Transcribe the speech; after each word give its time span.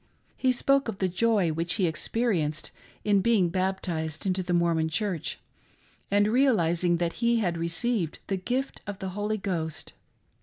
He 0.35 0.51
spoke 0.51 0.87
of 0.87 0.97
the 0.97 1.07
joy 1.07 1.51
which 1.53 1.75
he 1.75 1.83
had 1.85 1.89
experienced 1.89 2.71
in 3.03 3.21
being 3.21 3.49
bap 3.49 3.83
tized 3.83 4.25
into 4.25 4.41
the 4.41 4.51
Mormon 4.51 4.89
Church 4.89 5.37
and 6.09 6.27
realising 6.27 6.97
that 6.97 7.13
he 7.21 7.35
had 7.37 7.55
received 7.55 8.17
the" 8.25 8.37
gift 8.55 8.81
of 8.87 8.97
the 8.97 9.09
Holy 9.09 9.37
Ghost." 9.37 9.93